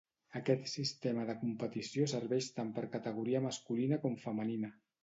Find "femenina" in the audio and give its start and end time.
4.29-4.79